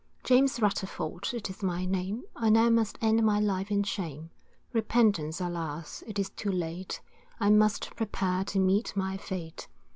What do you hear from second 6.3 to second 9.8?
too late, I must prepare to meet my fate.